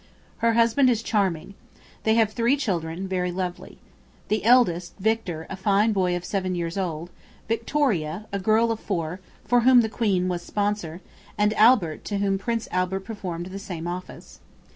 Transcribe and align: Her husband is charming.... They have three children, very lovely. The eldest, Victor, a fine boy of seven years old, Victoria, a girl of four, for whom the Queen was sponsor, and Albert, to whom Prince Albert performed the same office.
Her 0.37 0.53
husband 0.53 0.89
is 0.89 1.03
charming.... 1.03 1.53
They 2.05 2.15
have 2.15 2.31
three 2.33 2.57
children, 2.57 3.07
very 3.07 3.31
lovely. 3.31 3.77
The 4.29 4.43
eldest, 4.43 4.95
Victor, 4.97 5.45
a 5.47 5.55
fine 5.55 5.93
boy 5.93 6.15
of 6.15 6.25
seven 6.25 6.55
years 6.55 6.75
old, 6.75 7.11
Victoria, 7.47 8.25
a 8.33 8.39
girl 8.39 8.71
of 8.71 8.79
four, 8.79 9.19
for 9.45 9.59
whom 9.59 9.81
the 9.81 9.89
Queen 9.89 10.27
was 10.27 10.41
sponsor, 10.41 11.01
and 11.37 11.53
Albert, 11.53 12.03
to 12.05 12.17
whom 12.17 12.39
Prince 12.39 12.67
Albert 12.71 13.01
performed 13.01 13.45
the 13.51 13.59
same 13.59 13.85
office. 13.85 14.39